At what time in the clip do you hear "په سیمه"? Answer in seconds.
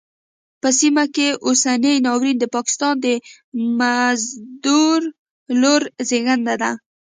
0.61-1.05